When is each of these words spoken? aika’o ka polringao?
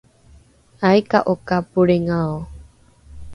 aika’o 0.89 1.33
ka 1.47 1.57
polringao? 1.71 2.33